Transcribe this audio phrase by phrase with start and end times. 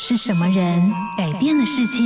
[0.00, 2.04] 是什么人改变了世界？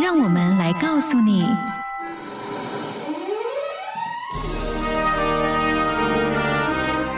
[0.00, 1.44] 让我们来告诉你：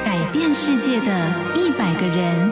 [0.07, 2.51] 改变世界的一百个人。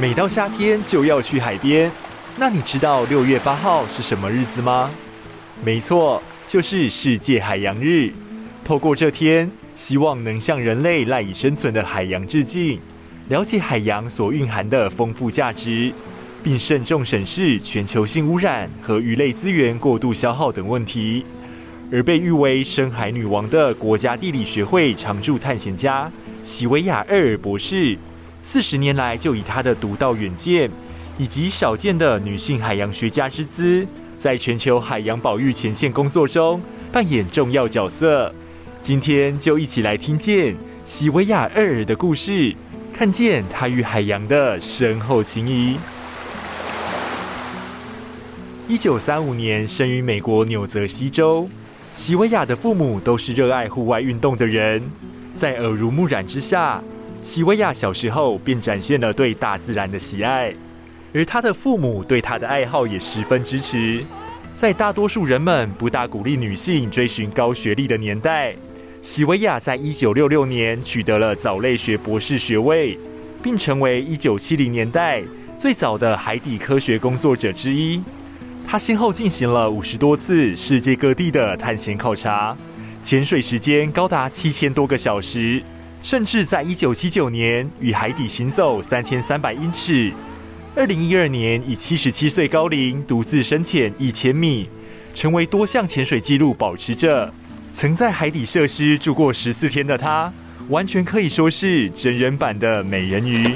[0.00, 1.90] 每到夏天就要去海边。
[2.38, 4.90] 那你知道六月八号是什么日子吗？
[5.64, 8.12] 没错，就是世界海洋日。
[8.62, 12.78] 透过这天，希望能向人类赖以生存的海洋致敬，
[13.30, 15.90] 了解海洋所蕴含的丰富价值，
[16.42, 21.24] 并慎重审视全球性污染和鱼类资源过度消耗等问题。
[21.90, 26.10] 而被誉为“深海女王”的国家地理学会常驻探险家
[26.42, 27.96] 席维亚·尔博士，
[28.42, 30.70] 四十年来就以他的独到远见。
[31.18, 36.60] 以及少见的女性海洋学家之姿，在全球海洋保育前线工作中
[36.92, 38.34] 扮演重要角色。
[38.82, 42.54] 今天就一起来听见席维亚·厄尔的故事，
[42.92, 45.78] 看见她与海洋的深厚情谊。
[48.68, 51.48] 一九三五年生于美国纽泽西州，
[51.94, 54.82] 席维亚的父母都是热爱户外运动的人，
[55.34, 56.82] 在耳濡目染之下，
[57.22, 60.54] 席维亚小时候便展现了对大自然的喜爱。
[61.12, 64.04] 而他的父母对他的爱好也十分支持。
[64.54, 68.54] 在大多数人们不大鼓励女性追寻高学历的年代，
[69.02, 72.98] 席维亚在一九六六年取得了藻类学博士学位，
[73.42, 75.22] 并成为一九七零年代
[75.58, 78.02] 最早的海底科学工作者之一。
[78.66, 82.56] 他先后进行了五十多次世界各地的探险考察，
[83.04, 85.62] 潜水时间高达七千多个小时，
[86.02, 90.10] 甚至在一九七九年与海底行走三千三百英尺。
[90.78, 94.68] 二零一二年，以七十七岁高龄独自深潜一千米，
[95.14, 97.32] 成为多项潜水纪录保持者。
[97.72, 100.30] 曾在海底设施住过十四天的他，
[100.68, 103.54] 完全可以说是真人版的美人鱼。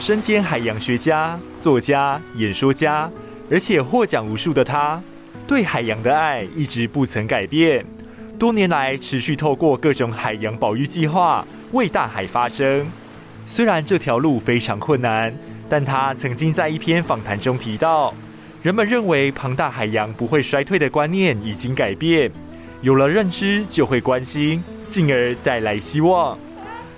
[0.00, 3.08] 身兼海洋学家、作家、演说家，
[3.48, 5.00] 而且获奖无数的他，
[5.46, 7.86] 对海洋的爱一直不曾改变。
[8.36, 12.84] 多年来，持续透过各种海洋保育计划，为大海发声。
[13.46, 15.34] 虽然这条路非常困难，
[15.68, 18.14] 但他曾经在一篇访谈中提到，
[18.62, 22.30] 人们认为庞大海洋不会衰退的观念已经改变，
[22.80, 26.38] 有了认知就会关心，进而带来希望。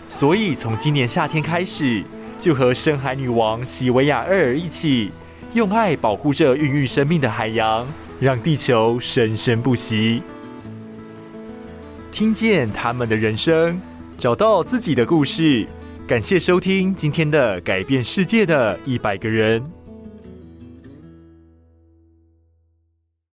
[0.08, 2.02] 所以从今年夏天开始，
[2.38, 5.10] 就和深海女王席维亚·厄尔一起，
[5.52, 7.84] 用爱保护着孕育生命的海洋，
[8.20, 10.22] 让地球生生不息。
[12.12, 13.80] 听见他们的人生，
[14.16, 15.66] 找到自己的故事。
[16.06, 19.61] 感谢收听今天的改变世界的一百个人。